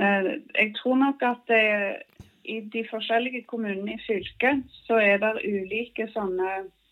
Eh, 0.00 0.24
jeg 0.54 0.74
tror 0.78 0.96
nok 1.00 1.22
at 1.24 1.40
det, 1.48 1.96
i 2.44 2.60
de 2.72 2.88
forskjellige 2.90 3.42
kommunene 3.50 3.92
i 3.94 4.04
fylket 4.06 4.58
så 4.86 4.94
er 5.02 5.16
det 5.22 5.44
ulike 5.44 6.08
sånne 6.12 6.50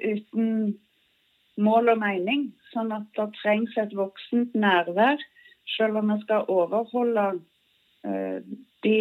uten 0.00 0.78
mål 1.60 1.92
og 1.92 2.00
mening. 2.00 2.46
Sånn 2.72 2.88
at 2.96 3.04
det 3.18 3.28
trengs 3.42 3.76
et 3.76 3.92
voksent 3.92 4.56
nærvær, 4.56 5.20
selv 5.76 6.00
om 6.00 6.14
vi 6.14 6.18
skal 6.22 6.48
overholde 6.48 7.26
eh, 8.08 8.40
de 8.88 8.96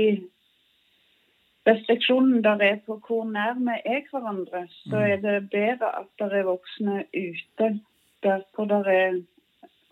restriksjonene 1.67 2.43
der 2.43 2.61
er 2.63 2.77
på 2.85 2.99
hvor 3.07 3.23
nær 3.29 3.55
vi 3.57 3.77
er 3.85 4.03
hverandre, 4.11 4.67
så 4.85 4.97
mm. 4.97 5.05
er 5.11 5.17
det 5.23 5.49
bedre 5.49 5.89
at 5.99 6.09
det 6.19 6.39
er 6.39 6.49
voksne 6.49 7.03
ute 7.13 7.69
der 8.23 8.43
hvor 8.55 8.65
det 8.69 8.81
er 8.93 9.21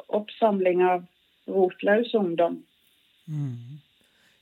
oppsamling 0.10 0.84
av 0.84 1.04
rotløs 1.48 2.14
ungdom. 2.14 2.62
Mm. 3.26 3.82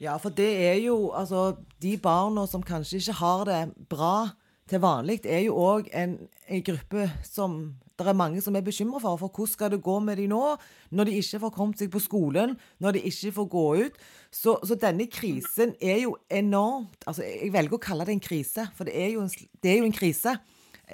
Ja, 0.01 0.17
for 0.17 0.29
det 0.29 0.51
er 0.67 0.79
jo 0.81 1.11
altså 1.13 1.55
De 1.81 1.97
barna 2.03 2.45
som 2.49 2.63
kanskje 2.63 2.97
ikke 2.97 3.19
har 3.19 3.43
det 3.45 3.61
bra 3.89 4.29
til 4.71 4.81
vanlig, 4.83 5.19
er 5.27 5.43
jo 5.45 5.57
òg 5.59 5.89
en, 5.93 6.17
en, 6.47 6.63
gruppe 6.65 7.09
som 7.27 7.57
det 7.99 8.07
er 8.09 8.17
mange 8.17 8.41
som 8.41 8.55
er 8.57 8.63
bekymra 8.65 8.97
for. 9.03 9.19
For 9.19 9.29
hvordan 9.29 9.51
skal 9.51 9.71
det 9.75 9.81
gå 9.85 9.99
med 10.01 10.17
de 10.17 10.25
nå, 10.31 10.55
når 10.89 11.09
de 11.09 11.17
ikke 11.19 11.41
får 11.43 11.51
kommet 11.53 11.83
seg 11.83 11.91
på 11.93 12.01
skolen, 12.01 12.55
når 12.81 12.97
de 12.97 13.03
ikke 13.11 13.33
får 13.35 13.49
gå 13.51 13.65
ut? 13.83 13.99
Så, 14.31 14.55
så 14.65 14.77
denne 14.79 15.05
krisen 15.11 15.75
er 15.77 15.99
jo 16.05 16.15
enormt 16.31 17.05
altså 17.05 17.27
Jeg 17.27 17.51
velger 17.53 17.77
å 17.77 17.83
kalle 17.83 18.07
det 18.07 18.15
en 18.15 18.23
krise, 18.23 18.65
for 18.73 18.89
det 18.89 18.95
er 18.97 19.13
jo 19.13 19.27
en, 19.27 19.29
det 19.61 19.73
er 19.75 19.79
jo 19.83 19.91
en 19.91 19.99
krise 19.99 20.39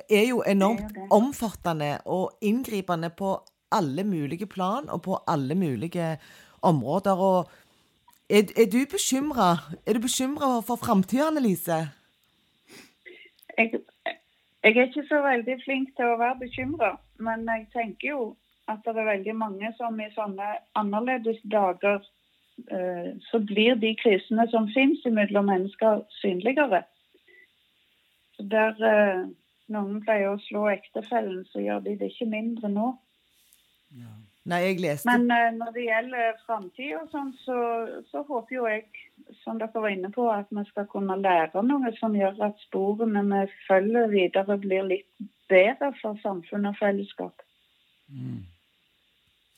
er 0.09 0.27
jo 0.29 0.41
enormt 0.45 0.97
omfattende 1.13 1.97
og 2.05 2.37
inngripende 2.41 3.09
på 3.09 3.37
alle 3.73 4.03
mulige 4.03 4.45
plan 4.45 4.89
og 4.89 5.01
på 5.01 5.19
alle 5.27 5.55
mulige 5.55 6.17
områder. 6.61 7.17
Og 7.17 7.49
er, 8.29 8.45
er 8.55 8.65
du 8.65 8.85
bekymra? 8.91 9.57
Er 9.85 9.99
for 10.61 10.75
framtida, 10.75 11.27
Annelise? 11.27 11.87
Jeg, 13.57 13.81
jeg, 14.63 14.73
er 14.77 14.83
ikke 14.87 15.07
så 15.07 15.21
veldig 15.23 15.55
flink 15.63 15.95
til 15.97 16.11
å 16.11 16.19
være 16.19 16.41
bekymra, 16.43 16.91
men 17.23 17.47
jeg 17.49 17.65
tenker 17.73 18.09
jo 18.11 18.21
at 18.67 18.83
det 18.85 18.93
er 18.93 19.09
veldig 19.09 19.35
mange 19.39 19.71
som 19.77 19.97
i 20.03 20.09
sånne 20.13 20.51
annerledes 20.77 21.39
dager 21.47 22.01
eh, 22.67 23.13
så 23.29 23.39
blir 23.39 23.79
de 23.79 23.93
krisene 24.01 24.47
som 24.51 24.67
finnes 24.75 25.05
mellom 25.07 25.47
mennesker, 25.49 26.03
synligere. 26.19 26.83
Der 28.37 28.87
eh, 28.91 29.27
noen 29.73 30.01
pleier 30.03 30.33
å 30.33 30.41
slå 30.45 30.67
ektefellen, 30.71 31.43
så 31.51 31.63
gjør 31.63 31.83
de 31.87 31.97
det 31.99 32.11
ikke 32.11 32.29
mindre 32.31 32.71
nå. 32.71 32.91
Ja. 33.97 34.13
Nei, 34.47 34.61
jeg 34.63 34.79
leste 34.79 35.09
Men 35.09 35.27
uh, 35.31 35.49
når 35.57 35.73
det 35.75 35.85
gjelder 35.87 36.37
framtida 36.45 37.01
sånn, 37.11 37.33
så, 37.43 37.57
så, 38.11 38.23
håper 38.29 38.55
jo 38.55 38.67
jeg, 38.69 38.85
som 39.43 39.59
dere 39.59 39.81
var 39.81 39.93
inne 39.93 40.11
på, 40.11 40.27
at 40.31 40.51
vi 40.51 40.63
skal 40.69 40.87
kunne 40.91 41.17
lære 41.21 41.63
noe 41.63 41.93
som 41.99 42.15
gjør 42.15 42.41
at 42.49 42.59
sporene 42.67 43.23
vi 43.29 43.45
følger 43.67 44.11
videre, 44.11 44.57
blir 44.57 44.85
litt 44.89 45.29
bedre 45.49 45.93
for 46.01 46.19
samfunn 46.23 46.69
og 46.69 46.77
fellesskap. 46.79 47.45
Mm. 48.07 48.43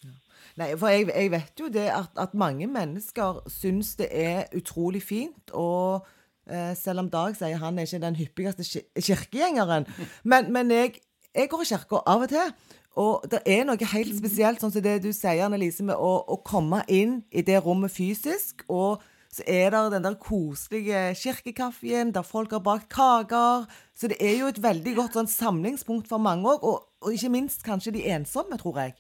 Ja. 0.04 0.14
Nei, 0.62 0.70
for 0.78 0.94
jeg, 0.94 1.10
jeg, 1.10 1.32
vet 1.32 1.60
jo 1.60 1.68
det 1.74 1.90
at, 1.94 2.16
at 2.18 2.34
mange 2.34 2.68
mennesker 2.68 3.44
syns 3.50 3.96
det 4.02 4.10
er 4.12 4.48
utrolig 4.58 5.04
fint. 5.06 5.54
og 5.54 6.08
Eh, 6.50 6.78
selv 6.78 7.04
om 7.04 7.10
Dag 7.10 7.36
sier 7.38 7.60
han 7.62 7.78
er 7.78 7.86
ikke 7.86 8.02
den 8.02 8.18
hyppigste 8.18 8.82
kirkegjengeren. 8.98 9.86
Men, 10.24 10.52
men 10.54 10.72
jeg, 10.72 10.98
jeg, 11.36 11.50
går 11.50 11.62
i 11.62 11.70
kirka 11.70 12.02
av 12.06 12.26
og 12.26 12.32
til. 12.32 12.54
Og 13.00 13.28
det 13.32 13.44
er 13.46 13.68
noe 13.68 13.92
helt 13.94 14.16
spesielt, 14.18 14.62
sånn 14.62 14.74
som 14.74 14.84
det 14.84 14.98
du 15.04 15.12
sier, 15.14 15.44
Annelise, 15.46 15.86
med 15.86 15.96
å, 15.96 16.16
å, 16.26 16.40
komme 16.46 16.82
inn 16.90 17.20
i 17.30 17.44
det 17.46 17.62
rommet 17.64 17.94
fysisk. 17.94 18.66
Og 18.68 19.04
så 19.30 19.44
er 19.48 19.70
det 19.70 19.92
den 19.94 20.04
der 20.04 20.16
koselige 20.18 21.02
kirkekaffen 21.16 22.14
der 22.14 22.22
folk 22.22 22.52
har 22.52 22.64
bakt 22.66 22.90
kaker. 22.90 23.68
Så 23.94 24.08
det 24.08 24.18
er 24.22 24.40
jo 24.40 24.48
et 24.50 24.64
veldig 24.64 24.96
godt 24.96 25.18
sånn, 25.18 25.30
samlingspunkt 25.30 26.10
for 26.10 26.18
mange 26.18 26.50
òg. 26.50 26.66
Og, 26.66 26.88
og, 27.02 27.14
ikke 27.14 27.30
minst 27.30 27.64
kanskje 27.66 27.94
de 27.98 28.08
ensomme, 28.16 28.58
tror 28.58 28.80
jeg. 28.82 28.98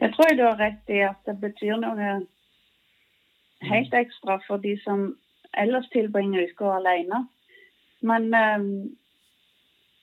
Det 0.00 0.08
tror 0.14 0.28
jeg 0.28 0.38
du 0.38 0.44
har 0.46 0.58
rett 0.60 0.92
i, 0.92 1.00
at 1.04 1.20
det 1.28 1.36
betyr 1.40 1.76
noe 1.80 2.08
helt 3.64 3.94
ekstra 3.94 4.38
for 4.46 4.60
de 4.60 4.76
som 4.84 5.08
ellers 5.56 5.88
tilbringer 5.92 6.48
uka 6.52 6.76
alene. 6.78 7.26
Men 8.00 8.32
um, 8.34 8.96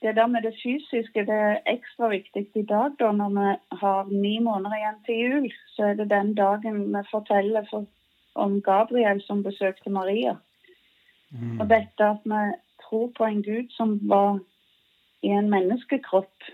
det 0.02 0.16
der 0.16 0.28
med 0.28 0.42
det 0.46 0.56
fysiske 0.64 1.26
det 1.26 1.40
er 1.50 1.62
ekstra 1.74 2.10
viktig 2.14 2.48
i 2.56 2.66
dag, 2.70 2.94
da, 3.00 3.12
når 3.12 3.30
vi 3.38 3.50
har 3.82 4.10
ni 4.12 4.40
måneder 4.40 4.78
igjen 4.78 5.04
til 5.06 5.22
jul. 5.26 5.52
Så 5.76 5.90
er 5.90 5.94
det 5.94 6.10
den 6.10 6.34
dagen 6.36 6.82
vi 6.96 7.04
forteller 7.12 7.66
for, 7.70 7.86
om 8.36 8.62
Gabriel 8.62 9.22
som 9.22 9.44
besøkte 9.44 9.90
Maria. 9.90 10.36
Mm. 11.32 11.60
Og 11.60 11.70
dette 11.70 12.06
at 12.06 12.22
vi 12.26 12.44
tror 12.84 13.12
på 13.18 13.26
en 13.26 13.44
Gud 13.44 13.70
som 13.70 14.00
var 14.10 14.40
i 15.24 15.28
en 15.28 15.50
menneskekropp 15.50 16.50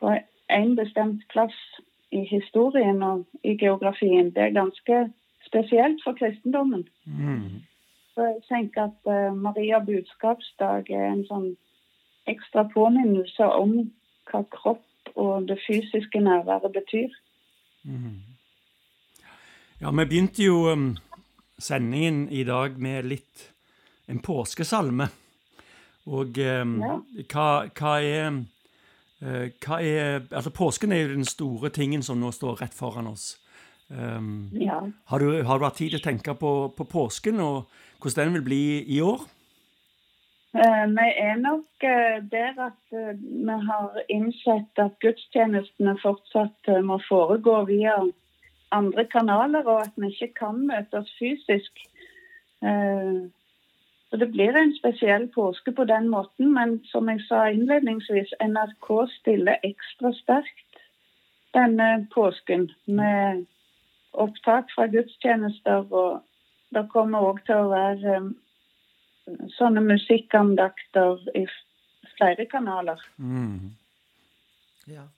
på 0.00 0.14
en 0.50 0.76
bestemt 0.76 1.22
plass 1.32 1.58
i 2.10 2.24
historien 2.30 3.02
og 3.02 3.26
i 3.44 3.56
geografien, 3.56 4.30
det 4.34 4.42
er 4.42 4.58
ganske 4.60 5.12
spesielt 5.46 6.00
for 6.04 6.12
kristendommen. 6.12 6.88
Mm. 7.04 7.62
Så 8.14 8.22
jeg 8.22 8.40
tenker 8.48 8.82
at 8.82 8.98
uh, 9.06 9.36
Maria 9.36 9.78
budskapsdag 9.78 10.90
er 10.90 11.06
en 11.12 11.24
sånn 11.28 11.52
ekstra 12.28 12.66
påminnelse 12.74 13.46
om 13.56 13.78
hva 14.30 14.42
kropp 14.52 15.14
og 15.14 15.48
det 15.48 15.58
fysiske 15.66 16.20
nærværet 16.20 16.72
betyr. 16.72 17.14
Ja, 19.82 19.90
vi 19.90 20.04
begynte 20.06 20.44
jo 20.44 20.68
um, 20.70 20.82
sendingen 21.58 22.28
i 22.30 22.44
dag 22.46 22.76
med 22.78 23.08
litt 23.10 23.48
en 24.06 24.20
påskesalme. 24.22 25.08
Og 26.06 26.38
um, 26.38 26.76
Ja. 26.78 26.98
hva, 27.32 27.46
hva 27.74 27.94
er 27.98 28.28
uh, 28.38 29.48
hva 29.58 29.80
er 29.82 30.22
Altså, 30.30 30.54
påsken 30.54 30.94
er 30.94 31.02
jo 31.02 31.16
den 31.16 31.26
store 31.26 31.72
tingen 31.74 32.02
som 32.06 32.22
nå 32.22 32.30
står 32.30 32.62
rett 32.62 32.78
foran 32.78 33.10
oss. 33.10 33.40
Um, 33.90 34.52
Ja. 34.54 34.78
har, 35.10 35.18
du, 35.18 35.42
har 35.42 35.58
du 35.58 35.64
hatt 35.66 35.82
tid 35.82 35.90
til 35.90 35.98
å 35.98 36.06
tenke 36.06 36.38
på, 36.38 36.54
på 36.78 36.86
påsken, 36.86 37.40
og 37.42 37.66
hvordan 37.98 38.30
den 38.30 38.38
vil 38.38 38.46
bli 38.52 38.62
i 38.86 39.02
år? 39.02 39.26
Eh, 40.54 40.86
Vi 40.94 41.10
er 41.26 41.36
nok 41.42 41.82
uh, 41.90 42.22
der 42.30 42.54
at 42.70 42.94
vi 42.94 43.60
har 43.66 44.02
innsett 44.08 44.78
at 44.78 44.94
gudstjenestene 45.02 45.98
fortsatt 46.06 46.70
må 46.86 47.02
foregå 47.10 47.64
via 47.66 47.98
andre 48.72 49.04
kanaler, 49.04 49.64
og 49.66 49.80
at 49.86 49.94
vi 49.96 50.10
ikke 50.12 50.34
kan 50.34 50.66
møtes 50.66 51.12
fysisk. 51.18 51.86
Eh, 52.64 53.30
Så 54.12 54.18
det 54.20 54.26
blir 54.28 54.52
en 54.52 54.74
spesiell 54.76 55.28
påske 55.32 55.72
på 55.72 55.84
den 55.88 56.08
måten, 56.12 56.50
men 56.52 56.84
som 56.84 57.08
jeg 57.08 57.22
sa 57.24 57.46
innledningsvis, 57.48 58.34
NRK 58.44 58.88
stiller 59.08 59.56
ekstra 59.64 60.10
sterkt 60.12 60.82
denne 61.56 62.06
påsken 62.12 62.66
med 62.84 63.46
opptak 64.12 64.68
fra 64.74 64.86
gudstjenester, 64.92 65.88
og 65.92 66.20
det 66.76 66.84
kommer 66.92 67.24
òg 67.24 67.40
til 67.46 67.56
å 67.56 67.70
være 67.72 68.18
eh, 68.18 69.48
sånne 69.56 69.80
musikkandakter 69.80 71.24
i 71.32 71.46
flere 72.12 72.44
kanaler. 72.52 73.00
Mm. 73.16 73.72
Ja. 74.92 75.08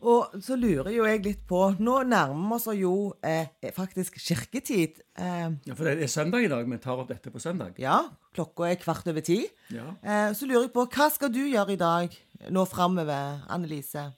Og 0.00 0.30
så 0.46 0.54
lurer 0.54 0.92
jo 0.94 1.02
jeg 1.08 1.24
litt 1.24 1.40
på 1.48 1.58
Nå 1.82 1.96
nærmer 2.06 2.38
vi 2.38 2.54
oss 2.54 2.66
jo 2.78 2.92
eh, 3.26 3.48
faktisk 3.74 4.14
kirketid. 4.22 5.00
Eh, 5.18 5.48
Ja, 5.66 5.74
For 5.74 5.84
det 5.88 6.02
er 6.02 6.06
søndag 6.12 6.44
i 6.44 6.48
dag. 6.48 6.68
Vi 6.70 6.78
tar 6.78 7.00
opp 7.02 7.08
dette 7.08 7.30
på 7.34 7.40
søndag. 7.42 7.74
ja, 7.78 7.98
klokka 8.34 8.68
er 8.70 8.76
kvart 8.78 9.06
over 9.10 9.20
ti. 9.20 9.40
Ja. 9.74 9.88
Eh, 10.04 10.30
så 10.38 10.46
lurer 10.46 10.68
jeg 10.68 10.72
på 10.72 10.86
hva 10.86 11.10
skal 11.10 11.32
du 11.34 11.40
gjøre 11.42 11.72
i 11.74 11.80
dag 11.82 12.14
nå 12.54 12.64
framover, 12.70 13.42
Annelise? 13.50 14.12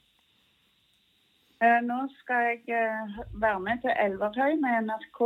Eh, 1.62 1.80
Nå 1.84 2.08
skal 2.20 2.44
jeg 2.50 2.60
eh, 2.72 3.16
være 3.40 3.60
med 3.60 3.80
til 3.82 3.92
Elverhøy 3.96 4.54
med 4.60 4.84
NRK 4.88 5.20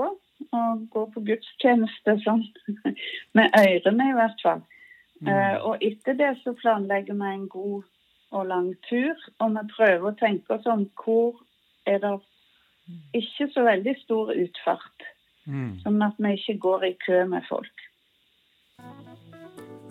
og 0.52 0.86
gå 0.90 1.02
på 1.14 1.20
gudstjeneste 1.26 2.16
sånn 2.24 2.42
med 3.38 3.50
ørene 3.58 4.08
i 4.10 4.14
hvert 4.18 4.42
fall. 4.42 4.62
Eh, 5.26 5.56
Og 5.66 5.78
etter 5.82 6.14
det 6.18 6.32
så 6.44 6.54
planlegger 6.58 7.14
vi 7.18 7.28
en 7.34 7.48
god 7.48 7.82
og 8.34 8.46
lang 8.50 8.72
tur, 8.88 9.14
og 9.40 9.54
vi 9.54 9.62
prøver 9.76 10.10
å 10.10 10.16
tenke 10.18 10.56
oss 10.58 10.66
om 10.70 10.84
hvor 11.04 11.38
er 11.86 12.00
det 12.02 12.14
ikke 13.16 13.46
så 13.54 13.64
veldig 13.64 13.96
stor 14.04 14.34
utfart, 14.34 15.10
Mm. 15.46 15.74
sånn 15.82 16.00
at 16.06 16.14
vi 16.18 16.30
ikke 16.38 16.58
går 16.60 16.84
i 16.88 16.92
kø 17.06 17.24
med 17.28 17.42
folk. 17.48 17.82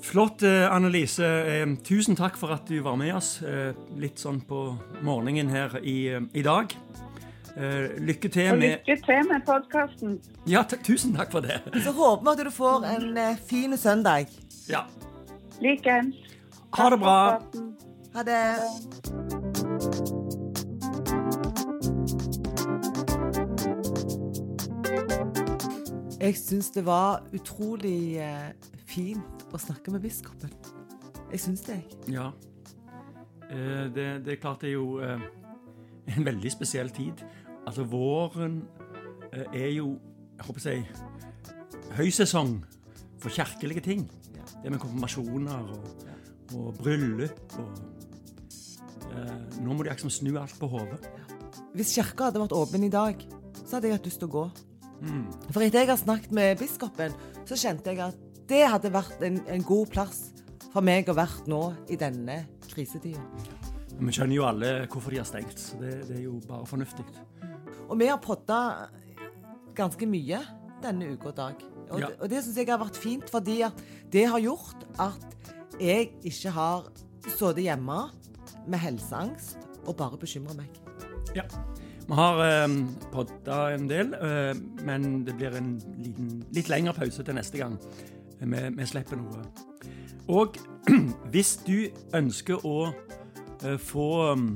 Flott, 0.01 0.41
eh, 0.43 0.65
Annelise. 0.75 1.23
Eh, 1.23 1.75
tusen 1.85 2.15
takk 2.15 2.35
for 2.35 2.51
at 2.51 2.65
du 2.67 2.81
var 2.81 2.97
med 2.99 3.13
oss 3.15 3.41
eh, 3.41 3.73
litt 4.01 4.17
sånn 4.19 4.41
på 4.49 4.63
morgenen 5.05 5.49
her 5.53 5.77
i, 5.79 6.09
i 6.33 6.41
dag. 6.43 6.73
Eh, 7.55 7.93
lykke 8.01 8.31
til 8.33 8.51
Og 8.55 8.59
med 8.59 8.81
lykke 8.89 8.97
til 9.05 9.29
med 9.29 9.45
podkasten. 9.45 10.17
Ja, 10.49 10.63
tusen 10.63 11.13
takk 11.15 11.31
for 11.31 11.45
det. 11.45 11.61
Så 11.85 11.93
håper 11.93 12.25
vi 12.25 12.33
at 12.33 12.43
du 12.49 12.51
får 12.51 12.89
en 12.97 13.37
fin 13.37 13.77
søndag. 13.77 14.27
Ja. 14.67 14.83
Likeens. 15.61 16.17
Ha 16.73 16.89
det 16.89 16.99
bra. 16.99 17.39
Ha 18.13 18.23
det. 18.23 18.39
Jeg 26.21 26.35
syns 26.37 26.69
det 26.69 26.85
var 26.85 27.23
utrolig 27.33 28.19
eh, 28.21 28.51
fint 28.85 29.41
å 29.49 29.57
snakke 29.57 29.91
med 29.91 30.05
biskopen. 30.05 30.53
Jeg 31.31 31.41
syns 31.41 31.65
det, 31.65 31.79
jeg. 31.79 32.13
ja. 32.13 32.27
Eh, 33.49 33.89
det, 33.95 34.05
det 34.25 34.35
er 34.35 34.39
klart 34.41 34.61
det 34.61 34.69
er 34.69 34.75
jo 34.77 34.99
eh, 35.01 35.25
en 36.13 36.29
veldig 36.29 36.51
spesiell 36.53 36.93
tid. 36.93 37.25
Altså, 37.65 37.83
våren 37.83 38.61
er 39.33 39.71
jo, 39.73 39.97
jeg 40.37 40.45
håper 40.45 40.61
å 40.61 40.67
si, 40.67 40.77
høysesong 41.97 42.59
for 43.17 43.33
kirkelige 43.33 43.81
ting. 43.89 44.05
Det 44.61 44.69
med 44.69 44.79
konfirmasjoner 44.79 45.73
og, 45.73 46.05
og 46.53 46.77
bryllup 46.77 47.57
og 47.57 47.92
Nå 49.63 49.73
må 49.73 49.83
de 49.85 49.91
liksom 49.91 50.11
snu 50.13 50.33
alt 50.41 50.55
på 50.59 50.67
hodet. 50.71 50.99
Hvis 51.73 51.93
kirka 51.95 52.29
hadde 52.29 52.41
vært 52.41 52.55
åpen 52.57 52.83
i 52.85 52.91
dag, 52.93 53.21
så 53.63 53.77
hadde 53.77 53.89
jeg 53.89 53.97
hatt 53.97 54.07
lyst 54.09 54.21
til 54.21 54.29
å 54.29 54.33
gå. 54.33 54.43
Mm. 55.03 55.25
For 55.51 55.63
etter 55.65 55.83
jeg 55.83 55.91
har 55.91 55.99
snakket 55.99 56.31
med 56.35 56.59
biskopen, 56.61 57.15
så 57.49 57.57
kjente 57.59 57.91
jeg 57.93 58.03
at 58.05 58.19
det 58.49 58.63
hadde 58.69 58.91
vært 58.93 59.23
en, 59.25 59.39
en 59.47 59.65
god 59.67 59.91
plass 59.93 60.21
for 60.73 60.85
meg 60.85 61.09
å 61.11 61.15
være 61.17 61.45
nå 61.51 61.61
i 61.93 61.97
denne 61.99 62.43
krisetida. 62.69 63.21
Vi 63.93 64.13
skjønner 64.15 64.35
jo 64.35 64.45
alle 64.47 64.71
hvorfor 64.89 65.13
de 65.13 65.19
har 65.21 65.27
stengt, 65.29 65.59
så 65.61 65.77
det, 65.81 65.93
det 66.09 66.17
er 66.17 66.25
jo 66.25 66.39
bare 66.47 66.65
fornuftig. 66.67 67.05
Og 67.89 67.95
vi 67.99 68.07
har 68.09 68.17
podda 68.23 68.59
ganske 69.77 70.07
mye 70.09 70.39
denne 70.83 71.13
uka 71.13 71.29
og 71.31 71.37
dag. 71.37 71.61
Og, 71.91 71.99
Ja. 72.01 72.09
og 72.19 72.29
det 72.31 72.41
syns 72.43 72.57
jeg 72.57 72.69
har 72.71 72.81
vært 72.81 72.97
fint, 72.97 73.29
fordi 73.29 73.59
det 74.11 74.25
har 74.29 74.41
gjort 74.41 74.85
at 74.99 75.53
jeg 75.79 76.11
ikke 76.25 76.51
har 76.55 76.89
sittet 77.27 77.63
hjemme 77.65 77.99
med 78.67 78.79
helseangst 78.79 79.57
og 79.87 79.95
bare 79.99 80.19
bekymrer 80.19 80.57
meg. 80.57 80.81
Ja. 81.35 81.45
Vi 82.03 82.17
har 82.17 82.41
eh, 82.43 82.73
podda 83.13 83.59
en 83.73 83.87
del, 83.87 84.11
eh, 84.13 84.51
men 84.83 85.23
det 85.23 85.37
blir 85.39 85.55
en 85.55 85.77
liten, 86.03 86.33
litt 86.55 86.71
lengre 86.71 86.95
pause 86.97 87.23
til 87.23 87.37
neste 87.37 87.61
gang. 87.61 87.77
Vi, 88.43 88.85
slipper 88.89 89.19
noe. 89.19 89.45
Og 90.27 90.59
hvis 91.31 91.55
du 91.63 91.87
ønsker 92.15 92.65
å 92.67 92.89
eh, 92.89 93.77
få 93.79 94.09
um, 94.33 94.49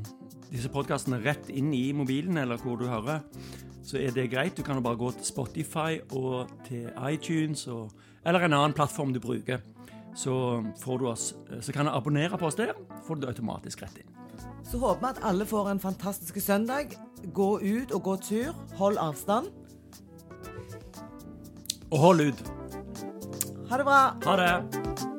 disse 0.51 0.71
podkastene 0.71 1.21
rett 1.23 1.47
inn 1.47 1.71
i 1.75 1.85
mobilen, 1.95 2.39
eller 2.41 2.59
hvor 2.59 2.79
du 2.79 2.87
hører, 2.91 3.23
så 3.87 4.01
er 4.01 4.11
det 4.11 4.27
greit. 4.33 4.57
Du 4.57 4.63
kan 4.67 4.75
jo 4.75 4.83
bare 4.83 4.99
gå 4.99 5.13
til 5.15 5.27
Spotify 5.29 6.01
og 6.11 6.51
til 6.67 6.89
iTunes 7.07 7.63
og, 7.71 7.93
eller 8.27 8.43
en 8.43 8.59
annen 8.59 8.75
plattform 8.75 9.15
du 9.15 9.23
bruker. 9.23 9.63
Så, 10.17 10.33
oss, 11.05 11.35
eh, 11.51 11.61
så 11.61 11.73
kan 11.73 11.85
du 11.85 11.91
abonnere 11.93 12.37
på 12.37 12.47
oss 12.49 12.57
der, 12.57 12.73
får 13.05 13.15
du 13.15 13.21
det 13.21 13.35
automatisk 13.35 13.83
rett 13.85 13.99
inn. 14.01 14.13
Så 14.65 14.79
håper 14.81 14.99
vi 15.03 15.11
at 15.13 15.23
alle 15.23 15.45
får 15.45 15.69
en 15.71 15.79
fantastisk 15.79 16.41
søndag. 16.41 16.97
Gå 17.33 17.59
ut 17.61 17.91
og 17.91 18.03
gå 18.03 18.15
tur. 18.17 18.55
Hold 18.81 18.97
avstand. 18.97 19.47
Og 21.91 21.99
hold 21.99 22.21
ut. 22.21 22.43
Ha 23.69 23.77
det 23.77 23.85
bra. 23.85 24.01
Ha 24.25 24.35
det! 24.41 25.16